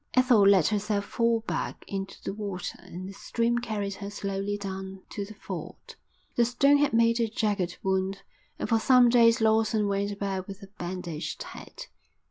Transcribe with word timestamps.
Ethel 0.15 0.41
let 0.47 0.69
herself 0.69 1.05
fall 1.05 1.41
back 1.41 1.85
into 1.87 2.17
the 2.23 2.33
water 2.33 2.79
and 2.81 3.07
the 3.07 3.13
stream 3.13 3.59
carried 3.59 3.93
her 3.93 4.09
slowly 4.09 4.57
down 4.57 5.03
to 5.11 5.23
the 5.23 5.35
ford. 5.35 5.93
The 6.35 6.43
stone 6.45 6.77
had 6.77 6.91
made 6.91 7.19
a 7.21 7.27
jagged 7.27 7.77
wound 7.83 8.23
and 8.57 8.67
for 8.67 8.79
some 8.79 9.09
days 9.09 9.41
Lawson 9.41 9.85
went 9.87 10.09
about 10.11 10.47
with 10.47 10.63
a 10.63 10.69
bandaged 10.79 11.43
head. 11.43 11.85